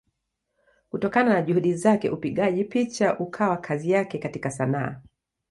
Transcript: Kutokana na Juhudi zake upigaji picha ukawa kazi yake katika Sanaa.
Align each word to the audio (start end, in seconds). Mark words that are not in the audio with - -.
Kutokana 0.89 1.33
na 1.33 1.41
Juhudi 1.41 1.73
zake 1.73 2.09
upigaji 2.09 2.63
picha 2.63 3.19
ukawa 3.19 3.57
kazi 3.57 3.91
yake 3.91 4.17
katika 4.19 4.51
Sanaa. 4.51 5.01